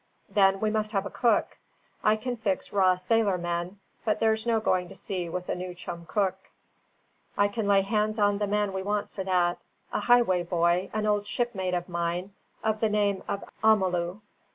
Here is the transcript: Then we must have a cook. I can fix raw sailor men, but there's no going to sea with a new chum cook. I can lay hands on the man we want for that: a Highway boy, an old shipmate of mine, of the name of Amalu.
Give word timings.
Then 0.29 0.59
we 0.59 0.71
must 0.71 0.93
have 0.93 1.05
a 1.05 1.11
cook. 1.11 1.57
I 2.03 2.15
can 2.15 2.35
fix 2.35 2.73
raw 2.73 2.95
sailor 2.95 3.37
men, 3.37 3.79
but 4.03 4.19
there's 4.19 4.47
no 4.47 4.59
going 4.59 4.89
to 4.89 4.95
sea 4.95 5.29
with 5.29 5.47
a 5.47 5.53
new 5.53 5.75
chum 5.75 6.07
cook. 6.07 6.49
I 7.37 7.47
can 7.47 7.67
lay 7.67 7.83
hands 7.83 8.17
on 8.17 8.39
the 8.39 8.47
man 8.47 8.73
we 8.73 8.81
want 8.81 9.11
for 9.11 9.23
that: 9.23 9.59
a 9.93 9.99
Highway 9.99 10.41
boy, 10.41 10.89
an 10.91 11.05
old 11.05 11.27
shipmate 11.27 11.75
of 11.75 11.87
mine, 11.87 12.33
of 12.63 12.79
the 12.79 12.89
name 12.89 13.21
of 13.27 13.43
Amalu. 13.63 14.21